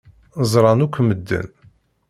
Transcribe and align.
Ẓṛan 0.51 0.79
akk 0.85 0.95
medden. 1.01 1.47